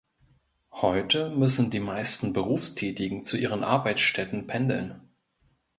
Heute 0.71 1.29
müssen 1.29 1.69
die 1.69 1.79
meisten 1.79 2.33
Berufstätigen 2.33 3.21
zu 3.23 3.37
ihren 3.37 3.63
Arbeitsstätten 3.63 4.47
pendeln. 4.47 4.99